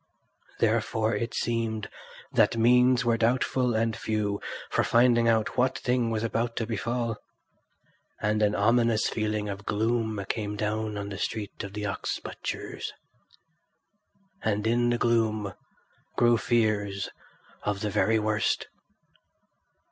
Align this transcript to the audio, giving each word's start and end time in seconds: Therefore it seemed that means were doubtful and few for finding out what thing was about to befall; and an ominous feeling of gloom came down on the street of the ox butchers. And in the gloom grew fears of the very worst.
Therefore 0.59 1.15
it 1.15 1.35
seemed 1.35 1.87
that 2.31 2.57
means 2.57 3.05
were 3.05 3.17
doubtful 3.19 3.75
and 3.75 3.95
few 3.95 4.41
for 4.71 4.83
finding 4.83 5.27
out 5.27 5.57
what 5.59 5.77
thing 5.77 6.09
was 6.09 6.23
about 6.23 6.55
to 6.55 6.65
befall; 6.65 7.17
and 8.19 8.41
an 8.41 8.55
ominous 8.55 9.07
feeling 9.07 9.47
of 9.47 9.63
gloom 9.63 10.25
came 10.27 10.55
down 10.55 10.97
on 10.97 11.09
the 11.09 11.19
street 11.19 11.63
of 11.63 11.73
the 11.73 11.85
ox 11.85 12.17
butchers. 12.19 12.93
And 14.41 14.65
in 14.65 14.89
the 14.89 14.97
gloom 14.97 15.53
grew 16.17 16.39
fears 16.39 17.09
of 17.61 17.81
the 17.81 17.91
very 17.91 18.17
worst. 18.17 18.65